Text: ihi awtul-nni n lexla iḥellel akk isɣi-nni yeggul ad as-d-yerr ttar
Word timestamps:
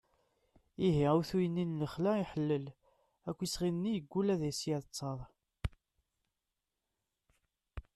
ihi 0.87 1.03
awtul-nni 1.11 1.63
n 1.65 1.77
lexla 1.81 2.11
iḥellel 2.17 2.65
akk 3.29 3.39
isɣi-nni 3.45 3.91
yeggul 3.93 4.27
ad 4.33 4.41
as-d-yerr 4.49 4.83
ttar 4.85 5.19